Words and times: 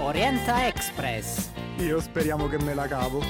Orienta 0.00 0.68
Express. 0.68 1.50
Io 1.78 2.00
speriamo 2.00 2.48
che 2.48 2.56
me 2.62 2.72
la 2.72 2.86
cavo. 2.86 3.20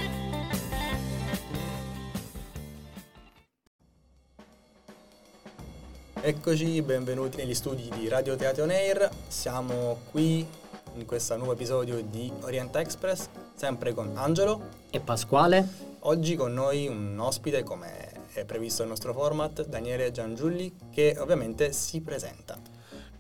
Eccoci, 6.20 6.82
benvenuti 6.82 7.38
negli 7.38 7.54
studi 7.54 7.88
di 7.96 8.06
Radio 8.08 8.36
Teatro 8.36 8.64
On 8.64 8.70
Air. 8.70 9.08
Siamo 9.28 10.00
qui 10.10 10.46
in 10.94 11.06
questo 11.06 11.36
nuovo 11.36 11.54
episodio 11.54 12.03
di 12.03 12.31
Orienta 12.42 12.80
Express, 12.80 13.28
sempre 13.54 13.94
con 13.94 14.12
Angelo. 14.19 14.69
E 14.90 15.00
Pasquale? 15.00 15.66
Oggi 16.00 16.37
con 16.37 16.52
noi 16.52 16.87
un 16.87 17.19
ospite, 17.19 17.62
come 17.62 18.27
è 18.34 18.45
previsto 18.45 18.82
nel 18.82 18.91
nostro 18.91 19.14
format, 19.14 19.66
Daniele 19.66 20.10
Giangiulli, 20.10 20.77
che 20.91 21.16
ovviamente 21.19 21.73
si 21.73 22.02
presenta. 22.02 22.58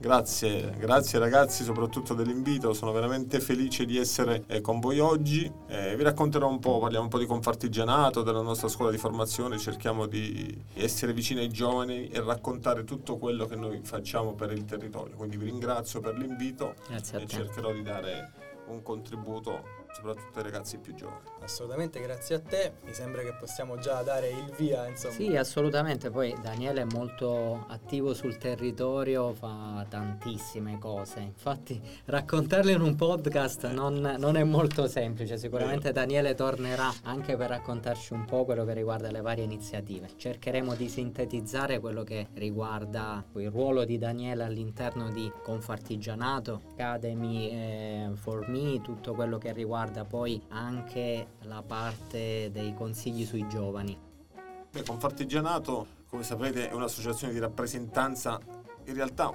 Grazie, 0.00 0.76
grazie 0.78 1.18
ragazzi 1.18 1.64
soprattutto 1.64 2.14
dell'invito, 2.14 2.72
sono 2.72 2.92
veramente 2.92 3.40
felice 3.40 3.84
di 3.84 3.98
essere 3.98 4.44
eh, 4.46 4.60
con 4.60 4.78
voi 4.78 5.00
oggi. 5.00 5.52
Eh, 5.66 5.96
vi 5.96 6.04
racconterò 6.04 6.48
un 6.48 6.60
po', 6.60 6.78
parliamo 6.78 7.06
un 7.06 7.10
po' 7.10 7.18
di 7.18 7.26
Confartigianato, 7.26 8.22
della 8.22 8.40
nostra 8.40 8.68
scuola 8.68 8.92
di 8.92 8.96
formazione, 8.96 9.58
cerchiamo 9.58 10.06
di 10.06 10.56
essere 10.74 11.12
vicini 11.12 11.40
ai 11.40 11.48
giovani 11.48 12.06
e 12.06 12.20
raccontare 12.22 12.84
tutto 12.84 13.16
quello 13.16 13.46
che 13.46 13.56
noi 13.56 13.80
facciamo 13.82 14.34
per 14.34 14.52
il 14.52 14.64
territorio. 14.64 15.16
Quindi 15.16 15.36
vi 15.36 15.46
ringrazio 15.46 15.98
per 15.98 16.16
l'invito 16.16 16.76
e 16.90 17.26
cercherò 17.26 17.72
di 17.72 17.82
dare 17.82 18.30
un 18.68 18.80
contributo 18.82 19.77
soprattutto 19.92 20.38
ai 20.38 20.44
ragazzi 20.44 20.78
più 20.78 20.94
giovani. 20.94 21.20
Assolutamente, 21.40 22.00
grazie 22.00 22.36
a 22.36 22.40
te. 22.40 22.72
Mi 22.84 22.92
sembra 22.92 23.22
che 23.22 23.32
possiamo 23.34 23.78
già 23.78 24.02
dare 24.02 24.28
il 24.28 24.52
via, 24.56 24.86
insomma. 24.86 25.14
Sì, 25.14 25.36
assolutamente. 25.36 26.10
Poi 26.10 26.34
Daniele 26.40 26.82
è 26.82 26.86
molto 26.92 27.64
attivo 27.68 28.14
sul 28.14 28.36
territorio, 28.36 29.32
fa 29.32 29.84
tantissime 29.88 30.78
cose. 30.78 31.20
Infatti, 31.20 31.80
raccontarle 32.04 32.72
in 32.72 32.80
un 32.80 32.94
podcast 32.96 33.70
non, 33.70 34.16
non 34.18 34.36
è 34.36 34.44
molto 34.44 34.86
semplice. 34.86 35.36
Sicuramente 35.36 35.92
Daniele 35.92 36.34
tornerà 36.34 36.92
anche 37.04 37.36
per 37.36 37.48
raccontarci 37.48 38.12
un 38.12 38.24
po' 38.24 38.44
quello 38.44 38.64
che 38.64 38.74
riguarda 38.74 39.10
le 39.10 39.20
varie 39.20 39.44
iniziative. 39.44 40.10
Cercheremo 40.16 40.74
di 40.74 40.88
sintetizzare 40.88 41.80
quello 41.80 42.02
che 42.02 42.28
riguarda 42.34 43.24
il 43.36 43.50
ruolo 43.50 43.84
di 43.84 43.98
Daniele 43.98 44.44
all'interno 44.44 45.10
di 45.10 45.30
Confartigianato, 45.42 46.62
Academy 46.72 47.48
eh, 47.48 48.10
for 48.14 48.48
Me, 48.48 48.80
tutto 48.80 49.14
quello 49.14 49.38
che 49.38 49.52
riguarda 49.52 49.87
poi 50.04 50.42
anche 50.48 51.34
la 51.42 51.62
parte 51.62 52.50
dei 52.52 52.74
consigli 52.74 53.24
sui 53.24 53.46
giovani. 53.48 53.98
Beh, 54.70 54.82
Confartigianato, 54.82 55.86
come 56.08 56.22
saprete, 56.22 56.68
è 56.68 56.74
un'associazione 56.74 57.32
di 57.32 57.38
rappresentanza. 57.38 58.38
In 58.84 58.94
realtà 58.94 59.32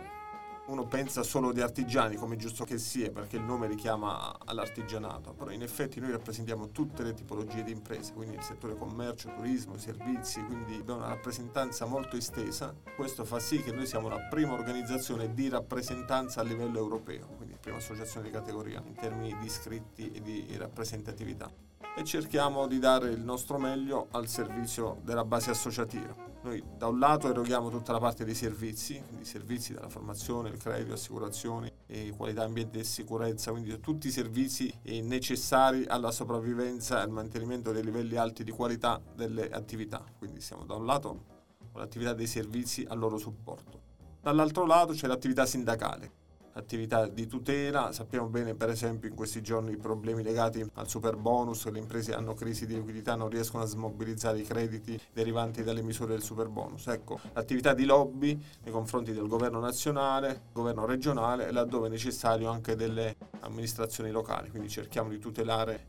uno 0.65 0.85
pensa 0.85 1.23
solo 1.23 1.51
di 1.51 1.59
artigiani, 1.59 2.15
come 2.15 2.37
giusto 2.37 2.63
che 2.63 2.77
sia, 2.77 3.11
perché 3.11 3.35
il 3.35 3.43
nome 3.43 3.67
richiama 3.67 4.37
all'artigianato, 4.45 5.33
però 5.33 5.51
in 5.51 5.61
effetti 5.61 5.99
noi 5.99 6.11
rappresentiamo 6.11 6.69
tutte 6.69 7.03
le 7.03 7.13
tipologie 7.13 7.63
di 7.63 7.71
imprese, 7.71 8.13
quindi 8.13 8.35
il 8.35 8.43
settore 8.43 8.77
commercio, 8.77 9.33
turismo, 9.35 9.77
servizi, 9.77 10.41
quindi 10.45 10.75
abbiamo 10.75 11.01
una 11.01 11.09
rappresentanza 11.09 11.85
molto 11.85 12.15
estesa. 12.15 12.73
Questo 12.95 13.25
fa 13.25 13.39
sì 13.39 13.61
che 13.61 13.73
noi 13.73 13.85
siamo 13.85 14.07
la 14.07 14.19
prima 14.29 14.53
organizzazione 14.53 15.33
di 15.33 15.49
rappresentanza 15.49 16.39
a 16.39 16.43
livello 16.43 16.77
europeo, 16.77 17.27
prima 17.63 17.77
associazione 17.77 18.25
di 18.25 18.33
categoria 18.33 18.83
in 18.85 18.93
termini 18.93 19.33
di 19.39 19.45
iscritti 19.45 20.11
e 20.11 20.21
di 20.21 20.45
rappresentatività 20.57 21.49
e 21.95 22.03
cerchiamo 22.03 22.67
di 22.67 22.77
dare 22.77 23.09
il 23.09 23.21
nostro 23.21 23.57
meglio 23.57 24.07
al 24.11 24.27
servizio 24.27 24.99
della 25.03 25.23
base 25.23 25.51
associativa. 25.51 26.13
Noi 26.41 26.61
da 26.75 26.87
un 26.87 26.99
lato 26.99 27.29
eroghiamo 27.29 27.69
tutta 27.69 27.93
la 27.93 27.99
parte 27.99 28.25
dei 28.25 28.35
servizi, 28.35 29.01
quindi 29.07 29.23
servizi 29.23 29.73
dalla 29.73 29.87
formazione, 29.87 30.49
il 30.49 30.57
credito, 30.57 30.91
assicurazioni, 30.93 31.71
qualità 32.17 32.43
ambiente 32.43 32.79
e 32.79 32.83
sicurezza, 32.83 33.51
quindi 33.51 33.79
tutti 33.79 34.07
i 34.07 34.11
servizi 34.11 34.69
necessari 35.01 35.85
alla 35.85 36.11
sopravvivenza 36.11 36.97
e 36.97 37.03
al 37.03 37.11
mantenimento 37.11 37.71
dei 37.71 37.83
livelli 37.83 38.17
alti 38.17 38.43
di 38.43 38.51
qualità 38.51 39.01
delle 39.15 39.49
attività. 39.49 40.03
Quindi 40.17 40.41
siamo 40.41 40.65
da 40.65 40.73
un 40.75 40.85
lato 40.85 41.23
con 41.71 41.79
l'attività 41.79 42.13
dei 42.13 42.27
servizi 42.27 42.85
al 42.89 42.99
loro 42.99 43.17
supporto. 43.17 43.79
Dall'altro 44.19 44.65
lato 44.65 44.91
c'è 44.91 45.07
l'attività 45.07 45.45
sindacale, 45.45 46.11
attività 46.53 47.07
di 47.07 47.27
tutela. 47.27 47.91
Sappiamo 47.91 48.27
bene, 48.27 48.55
per 48.55 48.69
esempio, 48.69 49.09
in 49.09 49.15
questi 49.15 49.41
giorni 49.41 49.73
i 49.73 49.77
problemi 49.77 50.23
legati 50.23 50.65
al 50.73 50.87
super 50.87 51.15
bonus, 51.15 51.65
le 51.69 51.79
imprese 51.79 52.13
hanno 52.13 52.33
crisi 52.33 52.65
di 52.65 52.75
liquidità, 52.75 53.15
non 53.15 53.29
riescono 53.29 53.63
a 53.63 53.65
smobilizzare 53.65 54.39
i 54.39 54.43
crediti 54.43 54.99
derivanti 55.11 55.63
dalle 55.63 55.81
misure 55.81 56.13
del 56.13 56.23
super 56.23 56.49
bonus. 56.49 56.87
Ecco, 56.87 57.19
l'attività 57.33 57.73
di 57.73 57.85
lobby 57.85 58.39
nei 58.63 58.71
confronti 58.71 59.13
del 59.13 59.27
governo 59.27 59.59
nazionale, 59.59 60.43
governo 60.51 60.85
regionale 60.85 61.47
e 61.47 61.51
laddove 61.51 61.89
necessario 61.89 62.49
anche 62.49 62.75
delle 62.75 63.15
amministrazioni 63.41 64.11
locali. 64.11 64.49
Quindi 64.49 64.69
cerchiamo 64.69 65.09
di 65.09 65.19
tutelare 65.19 65.87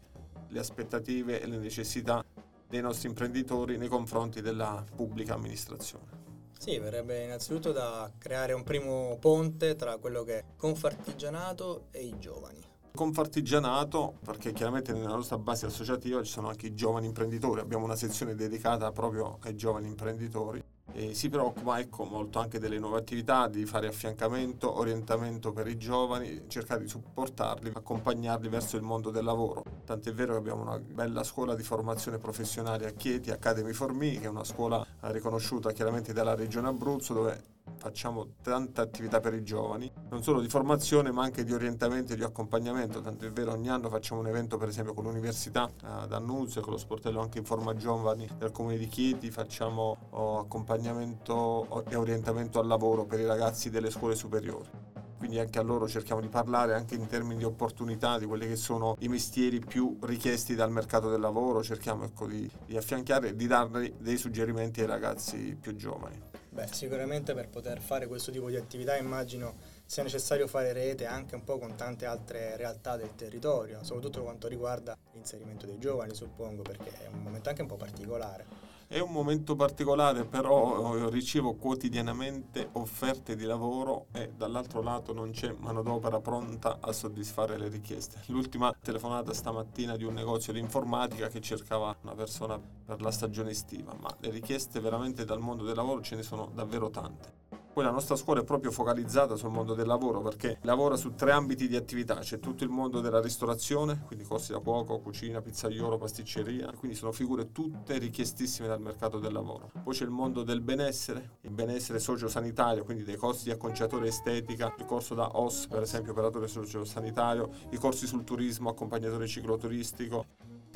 le 0.49 0.59
aspettative 0.59 1.41
e 1.41 1.47
le 1.47 1.59
necessità 1.59 2.25
dei 2.69 2.81
nostri 2.81 3.09
imprenditori 3.09 3.77
nei 3.77 3.89
confronti 3.89 4.41
della 4.41 4.85
pubblica 4.95 5.35
amministrazione. 5.35 6.24
Sì, 6.65 6.79
verrebbe 6.79 7.23
innanzitutto 7.25 7.73
da 7.73 8.11
creare 8.17 8.55
un 8.55 8.63
primo 8.63 9.19
ponte 9.21 9.77
tra 9.77 9.99
quello 9.99 10.23
che 10.23 10.39
è 10.39 10.45
Confartigianato 10.57 11.89
e 11.91 12.05
i 12.05 12.19
giovani. 12.19 12.59
Confartigianato, 12.95 14.15
perché 14.25 14.55
chiaramente 14.55 14.95
nella 14.95 15.15
nostra 15.15 15.37
base 15.37 15.67
associativa 15.67 16.23
ci 16.23 16.31
sono 16.33 16.49
anche 16.49 16.69
i 16.69 16.75
giovani 16.75 17.05
imprenditori, 17.05 17.61
abbiamo 17.61 17.85
una 17.85 17.97
sezione 17.97 18.35
dedicata 18.35 18.91
proprio 18.93 19.37
ai 19.43 19.55
giovani 19.55 19.89
imprenditori 19.89 20.65
e 20.97 21.13
si 21.13 21.29
preoccupa 21.29 21.81
ecco, 21.81 22.05
molto 22.05 22.39
anche 22.39 22.61
delle 22.61 22.79
nuove 22.79 22.99
attività, 22.99 23.49
di 23.49 23.67
fare 23.67 23.89
affiancamento, 23.89 24.79
orientamento 24.79 25.53
per 25.53 25.67
i 25.67 25.77
giovani, 25.77 26.45
cercare 26.47 26.83
di 26.83 26.89
supportarli, 26.89 27.73
accompagnarli 27.75 28.49
verso 28.49 28.77
il 28.77 28.83
mondo 28.83 29.11
del 29.11 29.25
lavoro. 29.25 29.65
Tant'è 29.85 30.13
vero 30.13 30.33
che 30.33 30.39
abbiamo 30.39 30.63
una 30.63 30.79
bella 30.79 31.25
scuola 31.25 31.57
di 31.57 31.65
formazione 31.65 32.19
professionale 32.19 32.87
a 32.87 32.91
Chieti, 32.91 33.33
Academy 33.33 33.73
for 33.73 33.93
Me, 33.93 34.13
che 34.19 34.27
è 34.27 34.29
una 34.29 34.45
scuola 34.45 34.87
riconosciuta 35.01 35.73
chiaramente 35.73 36.13
dalla 36.13 36.37
Regione 36.37 36.69
Abruzzo, 36.69 37.13
dove 37.13 37.43
facciamo 37.85 38.37
tanta 38.41 38.81
attività 38.81 39.21
per 39.21 39.35
i 39.35 39.43
giovani, 39.43 39.93
non 40.09 40.23
solo 40.23 40.41
di 40.41 40.49
formazione 40.49 41.13
ma 41.13 41.23
anche 41.23 41.45
di 41.45 41.53
orientamento 41.53 42.15
e 42.15 42.17
di 42.17 42.23
accompagnamento, 42.23 43.03
tanto 43.03 43.27
è 43.27 43.31
vero 43.31 43.53
ogni 43.53 43.69
anno 43.69 43.91
facciamo 43.91 44.23
un 44.23 44.27
evento 44.27 44.57
per 44.57 44.69
esempio 44.69 44.95
con 44.95 45.05
l'università 45.05 45.71
ad 45.83 46.11
Annunzio, 46.11 46.63
con 46.63 46.73
lo 46.73 46.79
sportello 46.79 47.21
anche 47.21 47.37
in 47.37 47.45
forma 47.45 47.77
giovani 47.77 48.27
del 48.39 48.53
comune 48.53 48.79
di 48.79 48.87
Chieti, 48.87 49.31
facciamo 49.31 49.99
oh, 50.11 50.39
accompagnamento 50.39 51.85
e 51.87 51.95
orientamento 51.95 52.59
al 52.59 52.67
lavoro 52.67 53.05
per 53.05 53.21
i 53.21 53.27
ragazzi 53.27 53.69
delle 53.69 53.91
scuole 53.91 54.15
superiori. 54.15 54.71
Quindi 55.19 55.39
anche 55.39 55.59
a 55.59 55.63
loro 55.63 55.87
cerchiamo 55.87 56.23
di 56.23 56.29
parlare 56.29 56.73
anche 56.73 56.95
in 56.95 57.07
termini 57.07 57.37
di 57.37 57.45
opportunità, 57.45 58.19
di 58.19 58.25
quelli 58.25 58.47
che 58.47 58.57
sono 58.57 58.97
i 59.01 59.09
mestieri 59.09 59.59
più 59.59 59.99
richiesti 60.01 60.55
dal 60.55 60.71
mercato 60.71 61.11
del 61.11 61.21
lavoro, 61.21 61.63
cerchiamo 61.63 62.05
ecco, 62.05 62.27
di, 62.27 62.51
di 62.65 62.79
affiancare 62.79 63.29
e 63.29 63.37
di 63.37 63.47
dare 63.47 63.93
dei 63.99 64.17
suggerimenti 64.17 64.81
ai 64.81 64.87
ragazzi 64.87 65.55
più 65.61 65.77
giovani. 65.77 66.34
Beh, 66.55 66.69
sicuramente 66.71 67.35
per 67.35 67.49
poter 67.49 67.81
fare 67.81 68.07
questo 68.07 68.31
tipo 68.31 68.49
di 68.49 68.55
attività 68.55 68.97
immagino 68.97 69.57
sia 69.85 70.05
necessario 70.05 70.47
fare 70.47 70.73
rete 70.73 71.05
anche 71.05 71.35
un 71.35 71.43
po' 71.43 71.59
con 71.59 71.75
tante 71.75 72.07
altre 72.07 72.57
realtà 72.57 72.97
del 72.97 73.17
territorio, 73.17 73.83
soprattutto 73.83 74.23
quanto 74.23 74.47
riguarda 74.47 74.97
l'inserimento 75.15 75.67
dei 75.67 75.81
giovani, 75.81 76.15
suppongo, 76.15 76.63
perché 76.63 76.93
è 76.93 77.09
un 77.09 77.23
momento 77.23 77.49
anche 77.49 77.63
un 77.63 77.67
po' 77.67 77.75
particolare. 77.75 78.47
È 78.87 78.99
un 78.99 79.11
momento 79.11 79.57
particolare, 79.57 80.25
però 80.25 80.97
eh, 80.97 81.11
ricevo 81.11 81.55
quotidianamente 81.55 82.69
offerte 82.73 83.35
di 83.35 83.45
lavoro 83.45 84.07
e 84.13 84.33
dall'altro 84.37 84.83
lato 84.83 85.13
non 85.13 85.31
c'è 85.31 85.55
manodopera 85.59 86.21
pronta 86.21 86.79
a 86.81 86.93
soddisfare 86.93 87.57
le 87.57 87.69
richieste. 87.69 88.21
L'ultima 88.27 88.75
telefonata 88.81 89.33
stamattina 89.33 89.97
di 89.97 90.05
un 90.05 90.13
negozio 90.13 90.53
di 90.53 90.59
informatica 90.59 91.29
che 91.29 91.41
cercava 91.41 91.97
una 92.03 92.15
persona 92.15 92.61
per 92.85 93.01
la 93.01 93.11
stagione 93.11 93.51
estiva, 93.51 93.95
ma 93.99 94.15
le 94.21 94.31
richieste 94.31 94.81
veramente 94.81 95.25
dal 95.25 95.41
mondo 95.41 95.65
del 95.65 95.77
lavoro 95.77 96.03
ce 96.03 96.17
ne 96.17 96.23
sono 96.23 96.51
davvero 96.55 96.91
tante. 96.91 97.43
Poi 97.75 97.83
la 97.83 97.91
nostra 97.91 98.15
scuola 98.15 98.41
è 98.41 98.45
proprio 98.45 98.71
focalizzata 98.71 99.35
sul 99.35 99.51
mondo 99.51 99.75
del 99.75 99.89
lavoro 99.89 100.21
perché 100.21 100.59
lavora 100.63 100.95
su 100.95 101.17
tre 101.17 101.33
ambiti 101.33 101.67
di 101.67 101.75
attività, 101.75 102.19
c'è 102.21 102.39
tutto 102.39 102.63
il 102.63 102.71
mondo 102.71 103.01
della 103.01 103.21
ristorazione, 103.21 104.05
quindi 104.07 104.25
corsi 104.25 104.53
da 104.53 104.61
cuoco, 104.61 105.01
cucina, 105.01 105.43
pizzaiolo, 105.43 105.99
pasticceria, 105.99 106.73
quindi 106.79 106.97
sono 106.97 107.11
figure 107.11 107.51
tutte 107.51 107.99
richiestissime 107.99 108.69
dal 108.69 108.81
mercato 108.81 109.19
del 109.19 109.33
lavoro. 109.33 109.73
Poi 109.83 109.93
c'è 109.93 110.05
il 110.05 110.11
mondo 110.11 110.45
del 110.45 110.61
benessere, 110.61 111.39
il 111.41 111.51
benessere 111.51 111.99
sociosanitario, 111.99 112.85
quindi 112.85 113.03
dei 113.03 113.17
corsi 113.17 113.43
di 113.43 113.51
acconciatore 113.51 114.07
estetica, 114.07 114.73
il 114.79 114.85
corso 114.85 115.17
da 115.17 115.37
OS, 115.37 115.67
per 115.67 115.83
esempio 115.83 116.13
operatore 116.13 116.47
sociosanitario, 116.47 117.51
i 117.71 117.77
corsi 117.77 118.07
sul 118.07 118.23
turismo, 118.23 118.71
accompagnatore 118.71 119.27
cicloturistico, 119.27 120.27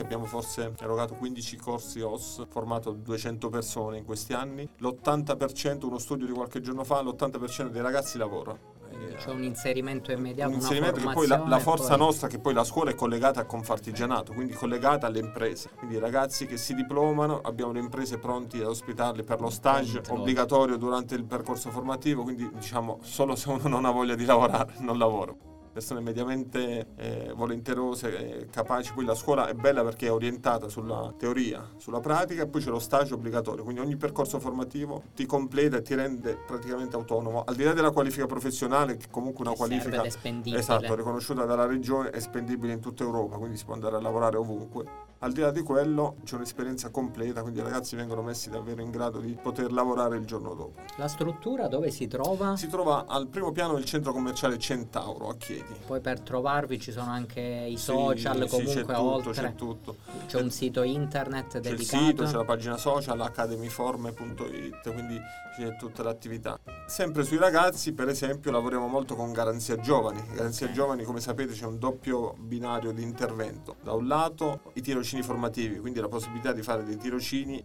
Abbiamo 0.02 0.24
forse 0.24 0.74
erogato 0.80 1.14
15 1.14 1.56
corsi 1.56 2.00
OS, 2.00 2.46
formato 2.48 2.92
200 2.92 3.48
persone 3.48 3.98
in 3.98 4.04
questi 4.04 4.32
anni. 4.32 4.68
L'80%, 4.78 5.84
uno 5.86 5.98
studio 5.98 6.26
di 6.26 6.32
qualche 6.32 6.60
giorno 6.60 6.84
fa, 6.84 7.02
l'80% 7.02 7.68
dei 7.68 7.82
ragazzi 7.82 8.18
lavora. 8.18 8.76
C'è 9.16 9.30
un 9.30 9.42
inserimento 9.42 10.12
immediato, 10.12 10.50
un 10.50 10.56
inserimento 10.56 11.00
che 11.00 11.12
poi 11.12 11.26
la, 11.26 11.44
la 11.46 11.58
forza 11.58 11.96
poi... 11.96 11.98
nostra, 11.98 12.28
che 12.28 12.38
poi 12.38 12.54
la 12.54 12.64
scuola 12.64 12.90
è 12.90 12.94
collegata 12.94 13.40
a 13.40 13.44
Confartigianato, 13.44 14.32
quindi 14.32 14.54
collegata 14.54 15.06
alle 15.06 15.18
imprese. 15.18 15.70
Quindi 15.76 15.96
i 15.96 15.98
ragazzi 15.98 16.46
che 16.46 16.56
si 16.56 16.74
diplomano, 16.74 17.40
abbiamo 17.40 17.72
le 17.72 17.80
imprese 17.80 18.18
pronti 18.18 18.60
ad 18.60 18.66
ospitarli 18.66 19.22
per 19.22 19.40
lo 19.40 19.50
stage 19.50 20.02
obbligatorio 20.08 20.76
durante 20.76 21.14
il 21.14 21.24
percorso 21.24 21.70
formativo, 21.70 22.22
quindi 22.22 22.48
diciamo 22.52 22.98
solo 23.02 23.36
se 23.36 23.48
uno 23.50 23.68
non 23.68 23.84
ha 23.84 23.90
voglia 23.90 24.14
di 24.14 24.24
lavorare, 24.24 24.74
non 24.78 24.98
lavora. 24.98 25.47
Persone 25.78 26.00
mediamente 26.00 26.88
eh, 26.96 27.32
volenterose, 27.34 28.40
eh, 28.40 28.46
capaci. 28.46 28.92
Poi 28.92 29.04
la 29.04 29.14
scuola 29.14 29.48
è 29.48 29.54
bella 29.54 29.82
perché 29.82 30.06
è 30.06 30.12
orientata 30.12 30.69
sulla 30.69 31.14
teoria, 31.16 31.70
sulla 31.76 32.00
pratica 32.00 32.42
e 32.42 32.46
poi 32.48 32.60
c'è 32.60 32.70
lo 32.70 32.80
stage 32.80 33.14
obbligatorio, 33.14 33.62
quindi 33.62 33.80
ogni 33.80 33.96
percorso 33.96 34.40
formativo 34.40 35.04
ti 35.14 35.25
completa 35.25 35.76
e 35.76 35.82
ti 35.82 35.94
rende 35.94 36.36
praticamente 36.46 36.96
autonomo. 36.96 37.44
Al 37.44 37.54
di 37.54 37.62
là 37.62 37.72
della 37.72 37.90
qualifica 37.90 38.26
professionale, 38.26 38.96
che 38.96 39.06
comunque 39.10 39.44
una 39.46 39.54
qualifica 39.54 40.04
esatto, 40.04 40.94
riconosciuta 40.94 41.44
dalla 41.44 41.66
regione 41.66 42.10
è 42.10 42.19
spendibile 42.19 42.72
in 42.72 42.80
tutta 42.80 43.04
Europa, 43.04 43.36
quindi 43.36 43.56
si 43.56 43.64
può 43.64 43.75
andare 43.75 43.96
a 43.96 44.00
lavorare 44.00 44.36
ovunque. 44.36 45.07
Al 45.20 45.32
di 45.32 45.40
là 45.40 45.50
di 45.50 45.62
quello 45.62 46.18
c'è 46.22 46.36
un'esperienza 46.36 46.90
completa, 46.90 47.42
quindi 47.42 47.58
i 47.58 47.62
ragazzi 47.64 47.96
vengono 47.96 48.22
messi 48.22 48.50
davvero 48.50 48.82
in 48.82 48.90
grado 48.92 49.18
di 49.18 49.32
poter 49.32 49.72
lavorare 49.72 50.16
il 50.16 50.24
giorno 50.24 50.54
dopo. 50.54 50.80
La 50.96 51.08
struttura 51.08 51.66
dove 51.66 51.90
si 51.90 52.06
trova? 52.06 52.56
Si 52.56 52.68
trova 52.68 53.04
al 53.08 53.26
primo 53.26 53.50
piano 53.50 53.74
del 53.74 53.84
centro 53.84 54.12
commerciale 54.12 54.58
Centauro 54.58 55.28
a 55.28 55.36
Chieti. 55.36 55.74
Poi 55.86 56.00
per 56.00 56.20
trovarvi 56.20 56.78
ci 56.78 56.92
sono 56.92 57.10
anche 57.10 57.40
i 57.40 57.76
social, 57.76 58.44
sì, 58.44 58.48
comunque 58.48 58.74
sì, 58.74 58.84
c'è 58.84 58.96
oltre. 58.96 59.32
Tutto, 59.32 59.40
c'è 59.40 59.54
tutto. 59.54 59.96
C'è 60.26 60.40
un 60.40 60.50
sito 60.50 60.82
internet 60.84 61.48
c'è 61.48 61.60
dedicato. 61.60 61.84
C'è 61.84 61.96
il 61.96 62.06
sito, 62.06 62.24
c'è 62.24 62.36
la 62.36 62.44
pagina 62.44 62.76
social 62.76 63.20
academyforme.it, 63.20 64.92
quindi 64.92 65.20
c'è 65.56 65.74
tutta 65.76 66.04
l'attività. 66.04 66.56
Sempre 66.86 67.24
sui 67.24 67.38
ragazzi, 67.38 67.92
per 67.92 68.08
esempio, 68.08 68.52
lavoriamo 68.52 68.86
molto 68.86 69.16
con 69.16 69.32
Garanzia 69.32 69.76
Giovani. 69.80 70.22
Garanzia 70.32 70.66
okay. 70.66 70.78
Giovani, 70.78 71.02
come 71.02 71.20
sapete, 71.20 71.54
c'è 71.54 71.66
un 71.66 71.78
doppio 71.80 72.34
binario 72.38 72.92
di 72.92 73.02
intervento. 73.02 73.74
Da 73.82 73.92
un 73.94 74.06
lato 74.06 74.60
i 74.74 74.80
tirocini 75.08 75.22
formativi, 75.22 75.78
quindi 75.78 76.00
la 76.00 76.08
possibilità 76.08 76.52
di 76.52 76.62
fare 76.62 76.84
dei 76.84 76.99
tirocini 76.99 77.64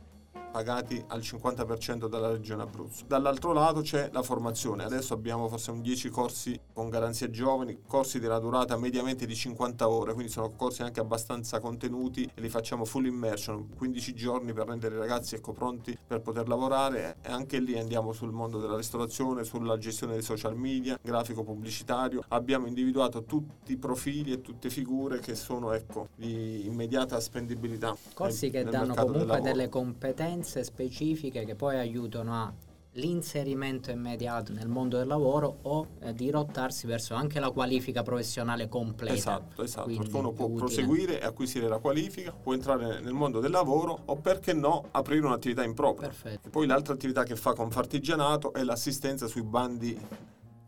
pagati 0.54 1.04
al 1.08 1.22
50% 1.22 2.08
dalla 2.08 2.30
regione 2.30 2.62
Abruzzo. 2.62 3.06
Dall'altro 3.08 3.54
lato 3.54 3.82
c'è 3.82 4.10
la 4.14 4.22
formazione, 4.22 4.84
adesso 4.84 5.16
abbiamo 5.16 5.50
forse 5.50 5.72
un 5.72 5.82
10 5.82 6.10
corsi 6.10 6.60
con 6.72 6.90
garanzia 6.90 7.28
giovani, 7.32 7.80
corsi 7.88 8.20
della 8.20 8.38
durata 8.38 8.78
mediamente 8.78 9.26
di 9.26 9.34
50 9.34 9.90
ore, 9.90 10.14
quindi 10.14 10.32
sono 10.32 10.52
corsi 10.52 10.84
anche 10.84 11.00
abbastanza 11.00 11.60
contenuti 11.60 12.30
e 12.32 12.40
li 12.40 12.50
facciamo 12.50 12.86
full 12.86 13.06
immersion, 13.06 13.68
15 13.76 14.14
giorni 14.14 14.54
per 14.54 14.68
rendere 14.68 14.94
i 14.94 15.00
ragazzi 15.00 15.34
ecco, 15.34 15.54
pronti 15.54 15.98
per 16.06 16.22
poter 16.22 16.48
lavorare 16.48 17.16
e 17.24 17.32
anche 17.32 17.58
lì 17.58 17.76
andiamo 17.80 18.14
sul 18.14 18.32
mondo 18.32 18.60
della 18.60 18.78
ristorazione, 18.78 19.44
sulla 19.44 19.80
gestione 19.80 20.14
dei 20.14 20.22
social 20.22 20.56
media, 20.56 21.00
grafico 21.02 21.44
pubblicitario, 21.44 22.24
abbiamo 22.28 22.68
individuato 22.68 23.24
tutti 23.24 23.72
i 23.72 23.78
profili 23.78 24.32
e 24.34 24.42
tutte 24.42 24.70
figure 24.70 25.18
che 25.18 25.34
sono 25.34 25.72
ecco, 25.72 26.10
di 26.16 26.68
immediata 26.68 27.20
spendibilità. 27.20 27.98
Corsi 28.14 28.52
nel, 28.52 28.66
che 28.66 28.70
danno 28.70 28.94
comunque 28.94 29.42
delle 29.42 29.68
competenze 29.68 30.42
competenze 30.44 30.64
specifiche 30.64 31.46
che 31.46 31.56
poi 31.56 31.78
aiutano 31.78 32.56
all'inserimento 32.96 33.90
immediato 33.90 34.52
nel 34.52 34.68
mondo 34.68 34.98
del 34.98 35.08
lavoro 35.08 35.60
o 35.64 35.88
eh, 36.02 36.14
dirottarsi 36.14 36.86
verso 36.86 37.16
anche 37.16 37.40
la 37.40 37.50
qualifica 37.50 38.04
professionale 38.04 38.68
completa. 38.68 39.14
Esatto, 39.14 39.64
esatto, 39.64 39.84
Quindi 39.86 40.04
perché 40.04 40.18
uno 40.18 40.32
può 40.32 40.46
utile. 40.46 40.60
proseguire 40.60 41.22
e 41.22 41.26
acquisire 41.26 41.68
la 41.68 41.80
qualifica, 41.80 42.32
può 42.32 42.54
entrare 42.54 43.00
nel 43.00 43.14
mondo 43.14 43.40
del 43.40 43.52
lavoro 43.52 44.02
o 44.06 44.16
perché 44.18 44.54
no 44.54 44.90
aprire 44.92 45.26
un'attività 45.26 45.64
in 45.64 45.74
proprio. 45.74 46.10
Perfetto. 46.10 46.48
E 46.48 46.52
poi 46.52 46.68
l'altra 46.68 46.94
attività 46.94 47.24
che 47.24 47.36
fa 47.36 47.54
Confartigianato 47.54 48.54
è 48.54 48.64
l'assistenza 48.64 49.28
sui 49.28 49.44
bandi 49.44 49.98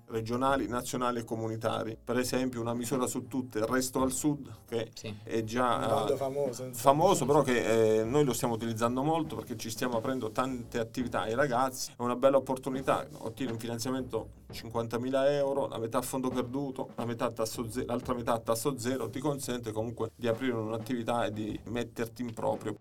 regionali, 0.07 0.67
nazionali 0.67 1.19
e 1.19 1.23
comunitari. 1.23 1.97
Per 2.01 2.17
esempio 2.17 2.61
una 2.61 2.73
misura 2.73 3.07
su 3.07 3.27
tutte, 3.27 3.59
il 3.59 3.65
resto 3.65 4.01
al 4.01 4.11
sud, 4.11 4.49
che 4.67 4.89
sì. 4.93 5.13
è 5.23 5.43
già 5.43 6.03
uh, 6.03 6.15
famoso, 6.15 6.69
famoso 6.71 7.25
però 7.25 7.41
che 7.41 7.99
eh, 7.99 8.03
noi 8.03 8.23
lo 8.23 8.33
stiamo 8.33 8.53
utilizzando 8.53 9.03
molto 9.03 9.35
perché 9.35 9.57
ci 9.57 9.69
stiamo 9.69 9.97
aprendo 9.97 10.31
tante 10.31 10.79
attività 10.79 11.21
ai 11.21 11.35
ragazzi, 11.35 11.91
è 11.91 12.01
una 12.01 12.15
bella 12.15 12.37
opportunità, 12.37 13.05
ottieni 13.19 13.51
un 13.51 13.59
finanziamento 13.59 14.29
50.000 14.51 15.31
euro, 15.31 15.67
la 15.67 15.77
metà 15.77 15.99
a 15.99 16.01
fondo 16.01 16.29
perduto, 16.29 16.89
la 16.95 17.05
metà 17.05 17.31
tasso 17.31 17.69
ze- 17.69 17.85
l'altra 17.85 18.13
metà 18.13 18.33
a 18.33 18.39
tasso 18.39 18.77
zero, 18.77 19.09
ti 19.09 19.19
consente 19.19 19.71
comunque 19.71 20.11
di 20.15 20.27
aprire 20.27 20.53
un'attività 20.53 21.25
e 21.25 21.31
di 21.31 21.59
metterti 21.65 22.21
in 22.21 22.33
proprio. 22.33 22.75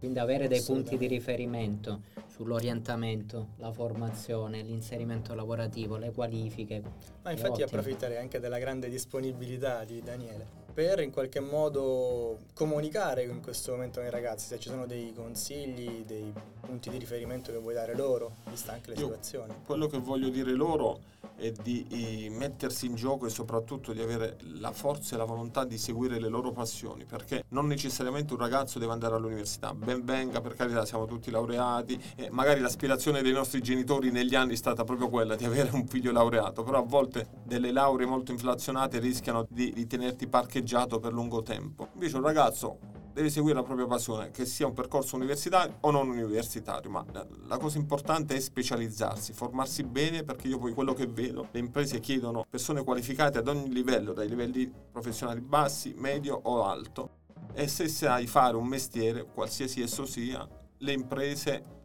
Quindi 0.00 0.18
avere 0.18 0.48
dei 0.48 0.62
punti 0.62 0.96
di 0.96 1.06
riferimento 1.06 2.00
sull'orientamento, 2.26 3.48
la 3.58 3.70
formazione, 3.70 4.62
l'inserimento 4.62 5.34
lavorativo, 5.34 5.98
le 5.98 6.10
qualifiche. 6.10 6.82
Ma 7.22 7.30
infatti 7.30 7.62
approfitterei 7.62 8.16
anche 8.16 8.40
della 8.40 8.58
grande 8.58 8.88
disponibilità 8.88 9.84
di 9.84 10.00
Daniele 10.02 10.60
per 10.72 11.00
in 11.00 11.10
qualche 11.10 11.40
modo 11.40 12.38
comunicare 12.54 13.24
in 13.24 13.42
questo 13.42 13.72
momento 13.72 13.98
con 13.98 14.08
i 14.08 14.10
ragazzi, 14.10 14.46
se 14.46 14.58
ci 14.58 14.68
sono 14.68 14.86
dei 14.86 15.12
consigli, 15.12 16.04
dei 16.06 16.32
punti 16.60 16.90
di 16.90 16.96
riferimento 16.96 17.52
che 17.52 17.58
vuoi 17.58 17.74
dare 17.74 17.94
loro, 17.94 18.36
vista 18.48 18.72
anche 18.72 18.90
la 18.90 18.96
Io 18.96 19.06
situazione. 19.06 19.56
Quello 19.66 19.86
che 19.86 19.98
voglio 19.98 20.28
dire 20.28 20.52
loro 20.52 21.00
è 21.40 21.52
di 21.62 22.28
mettersi 22.30 22.86
in 22.86 22.94
gioco 22.94 23.26
e 23.26 23.30
soprattutto 23.30 23.92
di 23.92 24.00
avere 24.00 24.36
la 24.58 24.72
forza 24.72 25.14
e 25.14 25.18
la 25.18 25.24
volontà 25.24 25.64
di 25.64 25.78
seguire 25.78 26.20
le 26.20 26.28
loro 26.28 26.52
passioni, 26.52 27.04
perché 27.04 27.44
non 27.48 27.66
necessariamente 27.66 28.34
un 28.34 28.38
ragazzo 28.38 28.78
deve 28.78 28.92
andare 28.92 29.14
all'università, 29.14 29.72
ben 29.74 30.04
venga, 30.04 30.40
per 30.40 30.54
carità 30.54 30.84
siamo 30.84 31.06
tutti 31.06 31.30
laureati, 31.30 32.00
e 32.16 32.28
magari 32.30 32.60
l'aspirazione 32.60 33.22
dei 33.22 33.32
nostri 33.32 33.62
genitori 33.62 34.10
negli 34.10 34.34
anni 34.34 34.52
è 34.52 34.56
stata 34.56 34.84
proprio 34.84 35.08
quella 35.08 35.34
di 35.34 35.44
avere 35.44 35.70
un 35.72 35.86
figlio 35.86 36.12
laureato, 36.12 36.62
però 36.62 36.78
a 36.78 36.84
volte 36.84 37.28
delle 37.44 37.72
lauree 37.72 38.06
molto 38.06 38.32
inflazionate 38.32 38.98
rischiano 38.98 39.46
di, 39.48 39.72
di 39.72 39.86
tenerti 39.86 40.26
parcheggiato 40.26 40.98
per 40.98 41.12
lungo 41.12 41.42
tempo. 41.42 41.88
Invece 41.94 42.16
un 42.16 42.22
ragazzo 42.22 42.78
deve 43.12 43.30
seguire 43.30 43.56
la 43.56 43.62
propria 43.62 43.86
passione, 43.86 44.30
che 44.30 44.46
sia 44.46 44.66
un 44.66 44.72
percorso 44.72 45.16
universitario 45.16 45.76
o 45.80 45.90
non 45.90 46.08
universitario, 46.08 46.90
ma 46.90 47.04
la 47.46 47.58
cosa 47.58 47.78
importante 47.78 48.34
è 48.34 48.40
specializzarsi, 48.40 49.32
formarsi 49.32 49.82
bene 49.82 50.22
perché 50.22 50.48
io 50.48 50.58
poi 50.58 50.72
quello 50.72 50.94
che 50.94 51.06
vedo, 51.06 51.48
le 51.50 51.58
imprese 51.58 52.00
chiedono 52.00 52.44
persone 52.48 52.84
qualificate 52.84 53.38
ad 53.38 53.48
ogni 53.48 53.72
livello, 53.72 54.12
dai 54.12 54.28
livelli 54.28 54.70
professionali 54.90 55.40
bassi, 55.40 55.94
medio 55.96 56.38
o 56.42 56.64
alto 56.64 57.18
e 57.52 57.66
se 57.66 57.88
sai 57.88 58.26
fare 58.26 58.56
un 58.56 58.66
mestiere, 58.66 59.24
qualsiasi 59.24 59.82
esso 59.82 60.04
sia, 60.04 60.46
le 60.78 60.92
imprese 60.92 61.78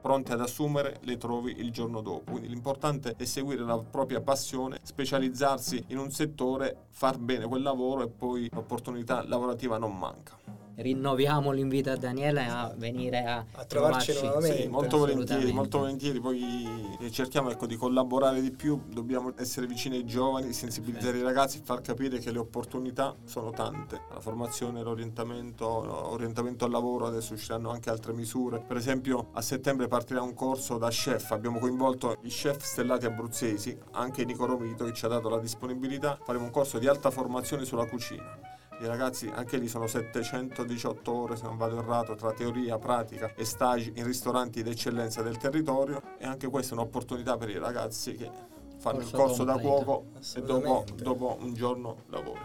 pronte 0.00 0.32
ad 0.32 0.40
assumere 0.40 0.98
le 1.02 1.16
trovi 1.16 1.58
il 1.58 1.70
giorno 1.70 2.02
dopo. 2.02 2.32
Quindi 2.32 2.48
l'importante 2.48 3.14
è 3.16 3.24
seguire 3.24 3.62
la 3.62 3.78
propria 3.78 4.20
passione, 4.20 4.78
specializzarsi 4.82 5.84
in 5.88 5.98
un 5.98 6.10
settore, 6.10 6.86
far 6.90 7.18
bene 7.18 7.46
quel 7.46 7.62
lavoro 7.62 8.02
e 8.02 8.08
poi 8.08 8.48
l'opportunità 8.52 9.22
lavorativa 9.24 9.78
non 9.78 9.96
manca 9.96 10.41
rinnoviamo 10.76 11.50
l'invito 11.50 11.90
a 11.90 11.96
Daniele 11.96 12.44
a 12.46 12.72
venire 12.76 13.24
a, 13.24 13.44
a 13.52 13.64
trovarci 13.64 14.12
nuovamente. 14.20 14.62
Sì, 14.62 14.68
molto 14.68 14.98
volentieri, 14.98 15.52
molto 15.52 15.78
volentieri, 15.78 16.20
poi 16.20 16.98
cerchiamo 17.10 17.50
ecco, 17.50 17.66
di 17.66 17.76
collaborare 17.76 18.40
di 18.40 18.50
più, 18.50 18.80
dobbiamo 18.88 19.32
essere 19.36 19.66
vicini 19.66 19.96
ai 19.96 20.04
giovani, 20.04 20.52
sensibilizzare 20.52 21.18
i 21.18 21.22
ragazzi, 21.22 21.60
far 21.62 21.80
capire 21.80 22.18
che 22.18 22.30
le 22.30 22.38
opportunità 22.38 23.14
sono 23.24 23.50
tante, 23.50 24.02
la 24.12 24.20
formazione, 24.20 24.82
l'orientamento, 24.82 25.84
l'orientamento 25.84 26.64
al 26.64 26.70
lavoro, 26.70 27.06
adesso 27.06 27.34
usciranno 27.34 27.70
anche 27.70 27.90
altre 27.90 28.12
misure, 28.12 28.60
per 28.60 28.76
esempio 28.76 29.28
a 29.32 29.42
settembre 29.42 29.88
partirà 29.88 30.22
un 30.22 30.34
corso 30.34 30.78
da 30.78 30.88
chef, 30.88 31.30
abbiamo 31.32 31.58
coinvolto 31.58 32.18
i 32.22 32.28
chef 32.28 32.62
stellati 32.62 33.06
abruzzesi, 33.06 33.76
anche 33.92 34.24
Nico 34.24 34.46
Romito 34.46 34.84
che 34.84 34.92
ci 34.92 35.04
ha 35.04 35.08
dato 35.08 35.28
la 35.28 35.38
disponibilità, 35.38 36.18
faremo 36.22 36.44
un 36.44 36.50
corso 36.50 36.78
di 36.78 36.86
alta 36.86 37.10
formazione 37.10 37.64
sulla 37.64 37.86
cucina 37.86 38.41
i 38.84 38.88
ragazzi 38.88 39.30
anche 39.32 39.56
lì 39.56 39.68
sono 39.68 39.86
718 39.86 41.12
ore 41.12 41.36
se 41.36 41.44
non 41.44 41.56
vado 41.56 41.78
errato 41.78 42.14
tra 42.14 42.32
teoria, 42.32 42.78
pratica 42.78 43.32
e 43.34 43.44
stage 43.44 43.92
in 43.94 44.04
ristoranti 44.04 44.62
d'eccellenza 44.62 45.22
del 45.22 45.36
territorio 45.36 46.02
e 46.18 46.26
anche 46.26 46.48
questa 46.48 46.74
è 46.74 46.78
un'opportunità 46.78 47.36
per 47.36 47.50
i 47.50 47.58
ragazzi 47.58 48.14
che 48.14 48.30
fanno 48.78 48.98
corso 48.98 49.16
il 49.16 49.22
corso 49.22 49.44
completo. 49.44 49.44
da 49.44 49.60
cuoco 49.60 50.04
e 50.34 50.42
dopo, 50.42 50.84
dopo, 50.96 51.36
un 51.40 51.54
giorno 51.54 51.96
lavori. 52.08 52.40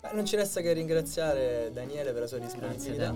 Beh, 0.00 0.10
non 0.12 0.24
ci 0.24 0.36
resta 0.36 0.60
che 0.60 0.72
ringraziare 0.72 1.70
Daniele 1.72 2.12
per 2.12 2.22
la 2.22 2.26
sua 2.26 2.38
disponibilità. 2.38 3.14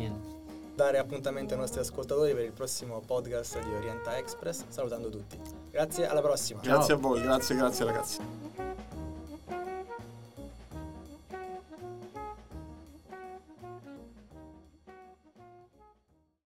Dare 0.75 0.99
appuntamento 0.99 1.52
ai 1.52 1.61
nostri 1.61 1.81
ascoltatori 1.81 2.33
per 2.33 2.45
il 2.45 2.52
prossimo 2.52 3.02
podcast 3.04 3.62
di 3.62 3.75
Orienta 3.75 4.16
Express, 4.16 4.64
salutando 4.69 5.11
tutti. 5.11 5.38
Grazie, 5.71 6.07
alla 6.07 6.23
prossima. 6.23 6.61
Grazie 6.62 6.95
Ciao. 6.95 6.97
a 6.97 7.09
voi, 7.09 7.21
grazie, 7.21 7.57
grazie 7.57 7.85
ragazzi. 7.85 8.62